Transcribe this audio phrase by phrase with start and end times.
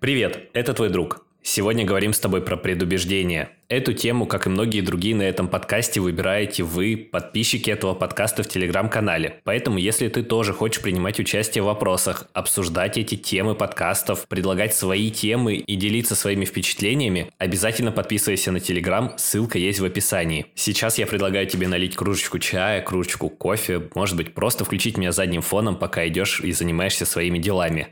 [0.00, 1.26] Привет, это твой друг.
[1.42, 3.50] Сегодня говорим с тобой про предубеждение.
[3.68, 8.48] Эту тему, как и многие другие на этом подкасте, выбираете вы, подписчики этого подкаста в
[8.48, 9.42] телеграм-канале.
[9.44, 15.10] Поэтому, если ты тоже хочешь принимать участие в вопросах, обсуждать эти темы подкастов, предлагать свои
[15.10, 20.46] темы и делиться своими впечатлениями, обязательно подписывайся на телеграм, ссылка есть в описании.
[20.54, 25.42] Сейчас я предлагаю тебе налить кружечку чая, кружечку кофе, может быть, просто включить меня задним
[25.42, 27.88] фоном, пока идешь и занимаешься своими делами.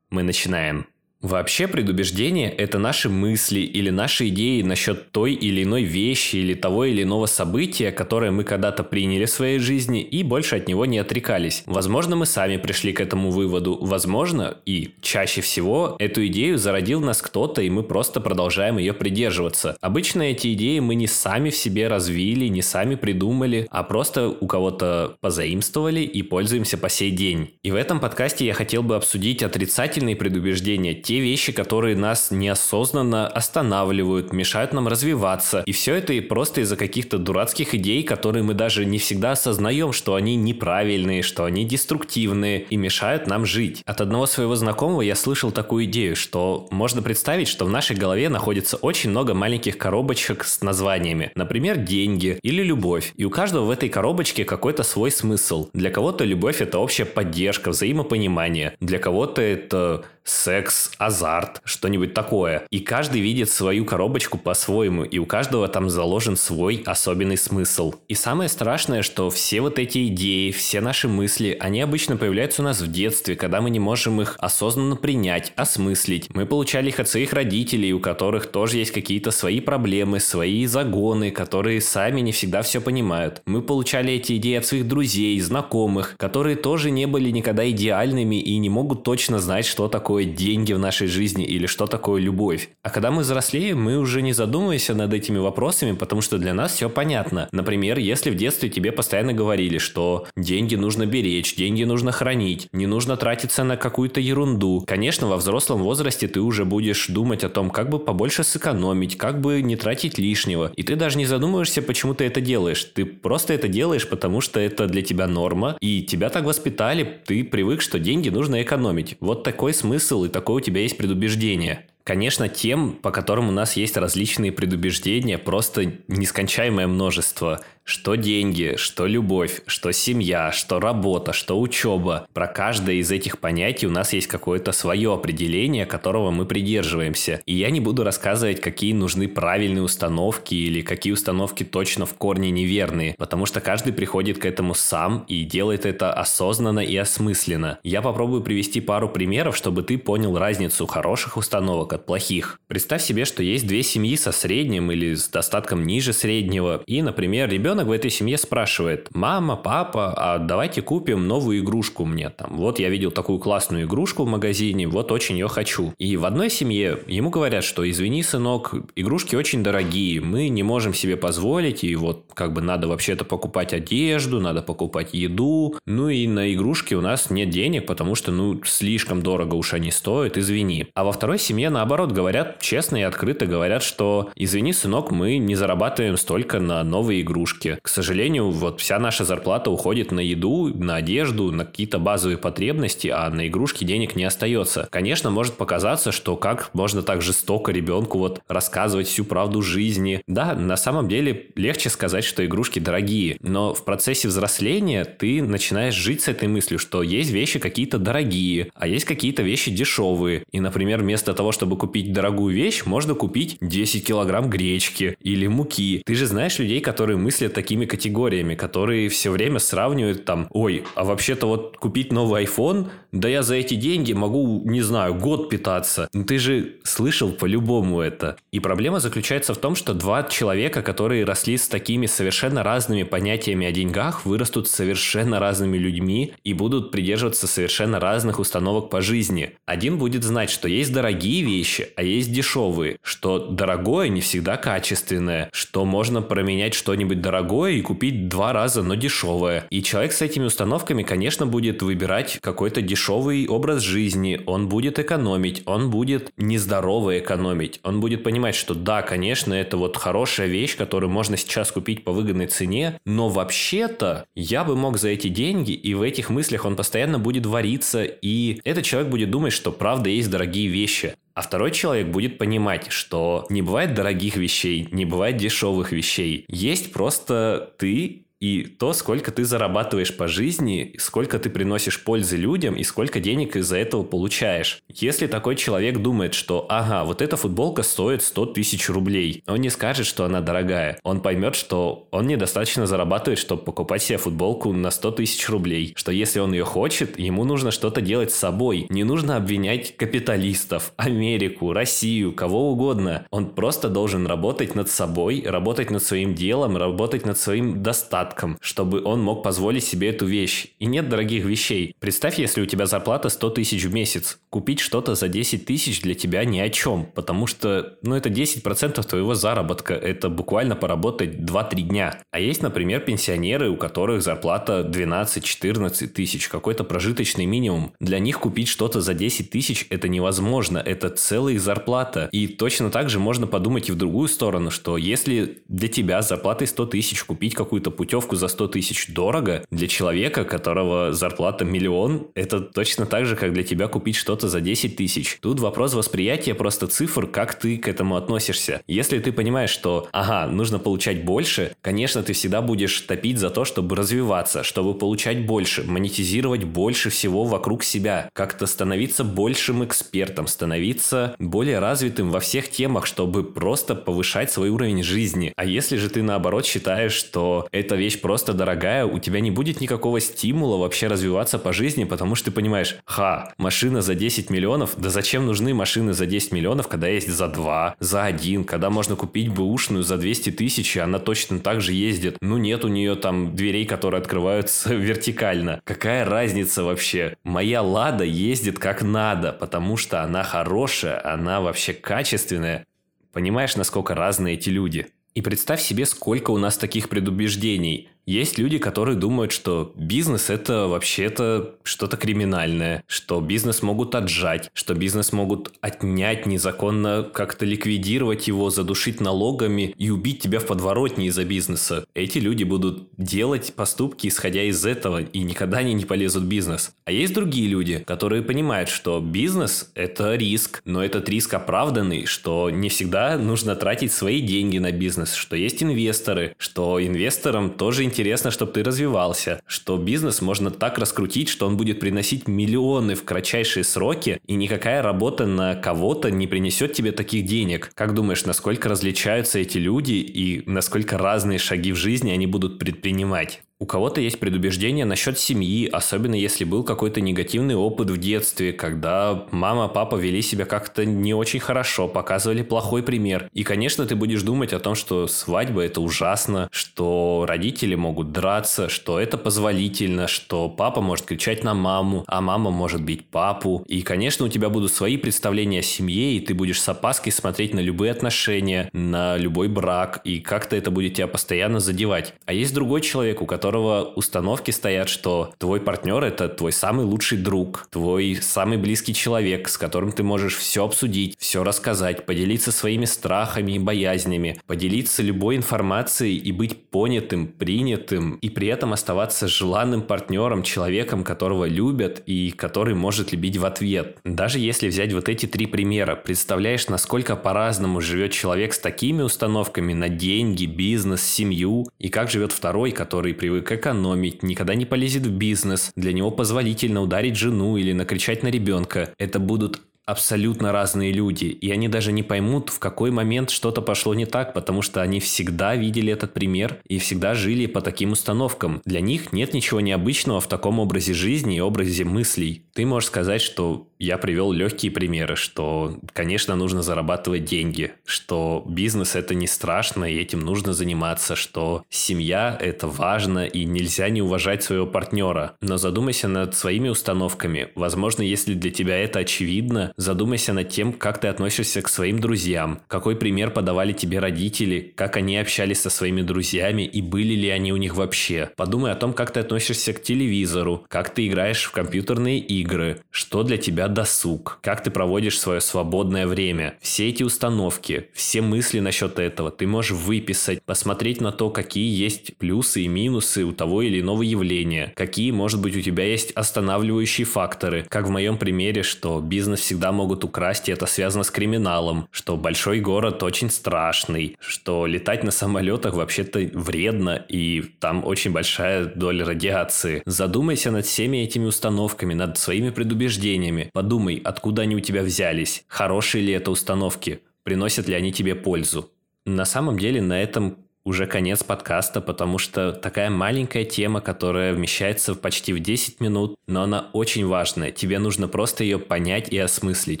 [0.08, 0.86] Мы начинаем.
[1.20, 6.84] Вообще предубеждение– это наши мысли или наши идеи насчет той или иной вещи или того
[6.84, 10.98] или иного события, которое мы когда-то приняли в своей жизни и больше от него не
[10.98, 11.64] отрекались.
[11.66, 17.20] Возможно, мы сами пришли к этому выводу, возможно, и чаще всего эту идею зародил нас
[17.20, 19.76] кто-то, и мы просто продолжаем ее придерживаться.
[19.80, 24.46] Обычно эти идеи мы не сами в себе развили, не сами придумали, а просто у
[24.46, 27.54] кого-то позаимствовали и пользуемся по сей день.
[27.64, 33.28] И в этом подкасте я хотел бы обсудить отрицательные предубеждения, те вещи, которые нас неосознанно
[33.28, 35.62] останавливают, мешают нам развиваться.
[35.64, 39.94] И все это и просто из-за каких-то дурацких идей, которые мы даже не всегда осознаем,
[39.94, 43.82] что они неправильные, что они деструктивные и мешают нам жить.
[43.86, 48.28] От одного своего знакомого я слышал такую идею, что можно представить, что в нашей голове
[48.28, 51.32] находится очень много маленьких коробочек с названиями.
[51.34, 53.14] Например, деньги или любовь.
[53.16, 55.70] И у каждого в этой коробочке какой-то свой смысл.
[55.72, 58.76] Для кого-то любовь это общая поддержка, взаимопонимание.
[58.80, 62.64] Для кого-то это секс, азарт, что-нибудь такое.
[62.70, 67.94] И каждый видит свою коробочку по-своему, и у каждого там заложен свой особенный смысл.
[68.08, 72.64] И самое страшное, что все вот эти идеи, все наши мысли, они обычно появляются у
[72.64, 76.28] нас в детстве, когда мы не можем их осознанно принять, осмыслить.
[76.34, 81.30] Мы получали их от своих родителей, у которых тоже есть какие-то свои проблемы, свои загоны,
[81.30, 83.42] которые сами не всегда все понимают.
[83.46, 88.58] Мы получали эти идеи от своих друзей, знакомых, которые тоже не были никогда идеальными и
[88.58, 92.70] не могут точно знать, что такое такое деньги в нашей жизни или что такое любовь.
[92.82, 96.72] А когда мы взрослеем, мы уже не задумываемся над этими вопросами, потому что для нас
[96.72, 97.48] все понятно.
[97.52, 102.86] Например, если в детстве тебе постоянно говорили, что деньги нужно беречь, деньги нужно хранить, не
[102.86, 104.82] нужно тратиться на какую-то ерунду.
[104.88, 109.40] Конечно, во взрослом возрасте ты уже будешь думать о том, как бы побольше сэкономить, как
[109.40, 110.72] бы не тратить лишнего.
[110.74, 112.82] И ты даже не задумываешься, почему ты это делаешь.
[112.92, 117.44] Ты просто это делаешь, потому что это для тебя норма, и тебя так воспитали, ты
[117.44, 119.16] привык, что деньги нужно экономить.
[119.20, 121.86] Вот такой смысл смысл, и такое у тебя есть предубеждение.
[122.02, 127.60] Конечно, тем, по которым у нас есть различные предубеждения, просто нескончаемое множество.
[127.88, 132.26] Что деньги, что любовь, что семья, что работа, что учеба.
[132.34, 137.40] Про каждое из этих понятий у нас есть какое-то свое определение, которого мы придерживаемся.
[137.46, 142.50] И я не буду рассказывать, какие нужны правильные установки или какие установки точно в корне
[142.50, 147.78] неверные, потому что каждый приходит к этому сам и делает это осознанно и осмысленно.
[147.84, 152.60] Я попробую привести пару примеров, чтобы ты понял разницу хороших установок от плохих.
[152.68, 157.48] Представь себе, что есть две семьи со средним или с достатком ниже среднего, и, например,
[157.48, 162.56] ребенок ребенок в этой семье спрашивает, мама, папа, а давайте купим новую игрушку мне там.
[162.56, 165.94] Вот я видел такую классную игрушку в магазине, вот очень ее хочу.
[165.98, 170.92] И в одной семье ему говорят, что извини, сынок, игрушки очень дорогие, мы не можем
[170.92, 176.26] себе позволить, и вот как бы надо вообще-то покупать одежду, надо покупать еду, ну и
[176.26, 180.86] на игрушки у нас нет денег, потому что, ну, слишком дорого уж они стоят, извини.
[180.94, 185.54] А во второй семье, наоборот, говорят честно и открыто, говорят, что извини, сынок, мы не
[185.54, 187.80] зарабатываем столько на новые игрушки, рынке.
[187.82, 193.08] К сожалению, вот вся наша зарплата уходит на еду, на одежду, на какие-то базовые потребности,
[193.08, 194.88] а на игрушки денег не остается.
[194.90, 200.22] Конечно, может показаться, что как можно так жестоко ребенку вот рассказывать всю правду жизни.
[200.26, 205.94] Да, на самом деле легче сказать, что игрушки дорогие, но в процессе взросления ты начинаешь
[205.94, 210.44] жить с этой мыслью, что есть вещи какие-то дорогие, а есть какие-то вещи дешевые.
[210.52, 216.02] И, например, вместо того, чтобы купить дорогую вещь, можно купить 10 килограмм гречки или муки.
[216.04, 221.02] Ты же знаешь людей, которые мыслят такими категориями, которые все время сравнивают там, ой, а
[221.02, 226.08] вообще-то вот купить новый iPhone, да я за эти деньги могу, не знаю, год питаться.
[226.12, 228.36] Ну, ты же слышал по-любому это.
[228.52, 233.66] И проблема заключается в том, что два человека, которые росли с такими совершенно разными понятиями
[233.66, 239.52] о деньгах, вырастут совершенно разными людьми и будут придерживаться совершенно разных установок по жизни.
[239.64, 245.48] Один будет знать, что есть дорогие вещи, а есть дешевые, что дорогое не всегда качественное,
[245.52, 249.66] что можно променять что-нибудь дорогое и купить два раза, но дешевое.
[249.70, 254.98] И человек с этими установками, конечно, будет выбирать какой-то дешевый дешевый образ жизни, он будет
[254.98, 260.76] экономить, он будет нездорово экономить, он будет понимать, что да, конечно, это вот хорошая вещь,
[260.76, 265.70] которую можно сейчас купить по выгодной цене, но вообще-то я бы мог за эти деньги,
[265.70, 270.10] и в этих мыслях он постоянно будет вариться, и этот человек будет думать, что правда
[270.10, 271.14] есть дорогие вещи.
[271.34, 276.44] А второй человек будет понимать, что не бывает дорогих вещей, не бывает дешевых вещей.
[276.48, 282.76] Есть просто ты и то, сколько ты зарабатываешь по жизни, сколько ты приносишь пользы людям
[282.76, 284.80] и сколько денег из-за этого получаешь.
[284.88, 289.70] Если такой человек думает, что ага, вот эта футболка стоит 100 тысяч рублей, он не
[289.70, 290.98] скажет, что она дорогая.
[291.02, 295.92] Он поймет, что он недостаточно зарабатывает, чтобы покупать себе футболку на 100 тысяч рублей.
[295.96, 298.86] Что если он ее хочет, ему нужно что-то делать с собой.
[298.88, 303.26] Не нужно обвинять капиталистов, Америку, Россию, кого угодно.
[303.30, 308.58] Он просто должен работать над собой, работать над своим делом, работать над своим достатком достатком,
[308.60, 310.68] чтобы он мог позволить себе эту вещь.
[310.78, 311.94] И нет дорогих вещей.
[312.00, 314.38] Представь, если у тебя зарплата 100 тысяч в месяц.
[314.50, 319.06] Купить что-то за 10 тысяч для тебя ни о чем, потому что, ну, это 10%
[319.06, 319.94] твоего заработка.
[319.94, 322.22] Это буквально поработать 2-3 дня.
[322.30, 327.92] А есть, например, пенсионеры, у которых зарплата 12-14 тысяч, какой-то прожиточный минимум.
[328.00, 330.78] Для них купить что-то за 10 тысяч это невозможно.
[330.78, 332.28] Это целая их зарплата.
[332.32, 336.28] И точно так же можно подумать и в другую сторону, что если для тебя с
[336.28, 341.64] зарплатой 100 тысяч купить какую-то путевку путевку за 100 тысяч дорого, для человека, которого зарплата
[341.64, 345.38] миллион, это точно так же, как для тебя купить что-то за 10 тысяч.
[345.40, 348.80] Тут вопрос восприятия просто цифр, как ты к этому относишься.
[348.88, 353.64] Если ты понимаешь, что, ага, нужно получать больше, конечно, ты всегда будешь топить за то,
[353.64, 361.36] чтобы развиваться, чтобы получать больше, монетизировать больше всего вокруг себя, как-то становиться большим экспертом, становиться
[361.38, 365.52] более развитым во всех темах, чтобы просто повышать свой уровень жизни.
[365.56, 369.50] А если же ты наоборот считаешь, что это вещь вещь просто дорогая, у тебя не
[369.50, 374.48] будет никакого стимула вообще развиваться по жизни, потому что ты понимаешь, ха, машина за 10
[374.48, 378.88] миллионов, да зачем нужны машины за 10 миллионов, когда есть за 2, за 1, когда
[378.88, 382.38] можно купить бэушную за 200 тысяч, и она точно так же ездит.
[382.40, 385.82] Ну нет у нее там дверей, которые открываются вертикально.
[385.84, 387.36] Какая разница вообще?
[387.44, 392.86] Моя Лада ездит как надо, потому что она хорошая, она вообще качественная.
[393.34, 395.08] Понимаешь, насколько разные эти люди?
[395.38, 398.08] И представь себе, сколько у нас таких предубеждений.
[398.28, 404.92] Есть люди, которые думают, что бизнес это вообще-то что-то криминальное, что бизнес могут отжать, что
[404.92, 411.46] бизнес могут отнять незаконно, как-то ликвидировать его, задушить налогами и убить тебя в подворотне из-за
[411.46, 412.04] бизнеса.
[412.14, 416.92] Эти люди будут делать поступки, исходя из этого, и никогда они не полезут в бизнес.
[417.06, 422.68] А есть другие люди, которые понимают, что бизнес– это риск, но этот риск оправданный, что
[422.68, 428.17] не всегда нужно тратить свои деньги на бизнес, что есть инвесторы, что инвесторам тоже интересно
[428.18, 433.24] интересно, чтобы ты развивался, что бизнес можно так раскрутить, что он будет приносить миллионы в
[433.24, 437.92] кратчайшие сроки, и никакая работа на кого-то не принесет тебе таких денег.
[437.94, 443.62] Как думаешь, насколько различаются эти люди и насколько разные шаги в жизни они будут предпринимать?
[443.80, 449.46] У кого-то есть предубеждение насчет семьи, особенно если был какой-то негативный опыт в детстве, когда
[449.52, 453.48] мама, папа вели себя как-то не очень хорошо, показывали плохой пример.
[453.52, 458.88] И, конечно, ты будешь думать о том, что свадьба это ужасно, что родители могут драться,
[458.88, 463.84] что это позволительно, что папа может кричать на маму, а мама может бить папу.
[463.86, 467.74] И, конечно, у тебя будут свои представления о семье, и ты будешь с опаской смотреть
[467.74, 472.34] на любые отношения, на любой брак, и как-то это будет тебя постоянно задевать.
[472.44, 477.04] А есть другой человек, у которого которого установки стоят, что твой партнер это твой самый
[477.04, 482.72] лучший друг, твой самый близкий человек, с которым ты можешь все обсудить, все рассказать, поделиться
[482.72, 489.48] своими страхами и боязнями, поделиться любой информацией и быть понятым, принятым, и при этом оставаться
[489.48, 494.16] желанным партнером, человеком, которого любят и который может любить в ответ.
[494.24, 499.92] Даже если взять вот эти три примера, представляешь, насколько по-разному живет человек с такими установками
[499.92, 505.26] на деньги, бизнес, семью, и как живет второй, который привык привык экономить, никогда не полезет
[505.26, 509.12] в бизнес, для него позволительно ударить жену или накричать на ребенка.
[509.18, 514.14] Это будут абсолютно разные люди, и они даже не поймут, в какой момент что-то пошло
[514.14, 518.80] не так, потому что они всегда видели этот пример и всегда жили по таким установкам.
[518.86, 522.62] Для них нет ничего необычного в таком образе жизни и образе мыслей.
[522.72, 529.14] Ты можешь сказать, что я привел легкие примеры, что, конечно, нужно зарабатывать деньги, что бизнес
[529.14, 534.62] это не страшно, и этим нужно заниматься, что семья это важно, и нельзя не уважать
[534.62, 535.56] своего партнера.
[535.60, 537.68] Но задумайся над своими установками.
[537.74, 542.80] Возможно, если для тебя это очевидно, Задумайся над тем, как ты относишься к своим друзьям,
[542.86, 547.72] какой пример подавали тебе родители, как они общались со своими друзьями и были ли они
[547.72, 548.52] у них вообще.
[548.54, 553.42] Подумай о том, как ты относишься к телевизору, как ты играешь в компьютерные игры, что
[553.42, 556.78] для тебя досуг, как ты проводишь свое свободное время.
[556.80, 562.36] Все эти установки, все мысли насчет этого ты можешь выписать, посмотреть на то, какие есть
[562.36, 567.24] плюсы и минусы у того или иного явления, какие, может быть, у тебя есть останавливающие
[567.24, 572.08] факторы, как в моем примере, что бизнес всегда могут украсть, и это связано с криминалом,
[572.10, 578.86] что большой город очень страшный, что летать на самолетах вообще-то вредно, и там очень большая
[578.86, 580.02] доля радиации.
[580.06, 583.70] Задумайся над всеми этими установками, над своими предубеждениями.
[583.72, 588.90] Подумай, откуда они у тебя взялись, хорошие ли это установки, приносят ли они тебе пользу.
[589.26, 595.14] На самом деле на этом уже конец подкаста, потому что такая маленькая тема, которая вмещается
[595.14, 597.70] почти в 10 минут, но она очень важная.
[597.70, 600.00] Тебе нужно просто ее понять и осмыслить,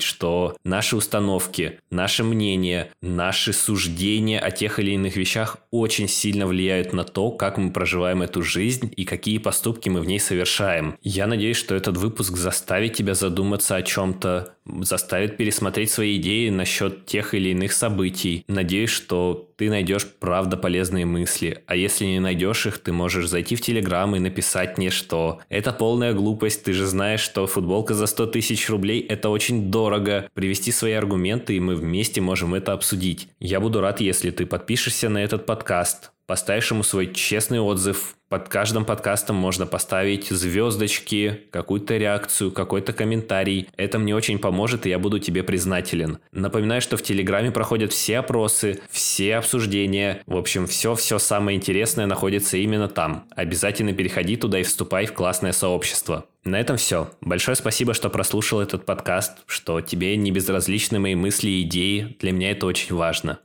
[0.00, 6.94] что наши установки, наше мнение, наши суждения о тех или иных вещах очень сильно влияют
[6.94, 10.96] на то, как мы проживаем эту жизнь и какие поступки мы в ней совершаем.
[11.02, 17.04] Я надеюсь, что этот выпуск заставит тебя задуматься о чем-то, заставит пересмотреть свои идеи насчет
[17.04, 18.44] тех или иных событий.
[18.48, 23.56] Надеюсь, что ты найдешь правда полезные мысли, а если не найдешь их, ты можешь зайти
[23.56, 28.06] в Телеграм и написать мне, что это полная глупость, ты же знаешь, что футболка за
[28.06, 33.28] 100 тысяч рублей это очень дорого, привести свои аргументы, и мы вместе можем это обсудить.
[33.40, 38.14] Я буду рад, если ты подпишешься на этот подкаст, поставишь ему свой честный отзыв.
[38.28, 43.66] Под каждым подкастом можно поставить звездочки, какую-то реакцию, какой-то комментарий.
[43.78, 46.18] Это мне очень поможет, и я буду тебе признателен.
[46.30, 50.22] Напоминаю, что в Телеграме проходят все опросы, все обсуждения.
[50.26, 53.24] В общем, все-все самое интересное находится именно там.
[53.34, 56.26] Обязательно переходи туда и вступай в классное сообщество.
[56.44, 57.10] На этом все.
[57.22, 62.18] Большое спасибо, что прослушал этот подкаст, что тебе не безразличны мои мысли и идеи.
[62.20, 63.38] Для меня это очень важно.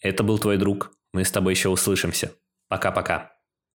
[0.00, 2.30] Это был твой друг мы с тобой еще услышимся.
[2.68, 3.32] Пока-пока.